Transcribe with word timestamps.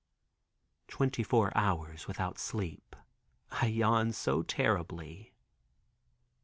Twenty 0.87 1.21
four 1.21 1.51
hours 1.55 2.07
without 2.07 2.39
sleep. 2.39 2.95
I 3.51 3.67
yawn 3.67 4.13
so 4.13 4.41
terribly. 4.41 5.31